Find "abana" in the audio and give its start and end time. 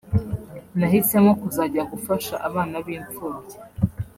2.47-2.75